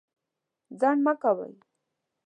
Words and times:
ځنډ 0.79 0.99
مه 1.05 1.13
کوئ. 1.21 1.53